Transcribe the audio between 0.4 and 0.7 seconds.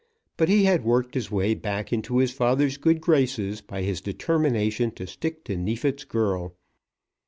he